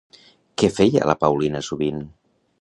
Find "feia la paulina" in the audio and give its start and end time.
0.77-1.63